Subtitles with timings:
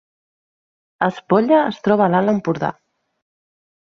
[1.09, 2.73] Espolla es troba a l’Alt Empordà